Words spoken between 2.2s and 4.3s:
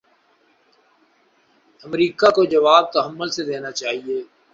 کو جواب تحمل سے دینا چاہیے۔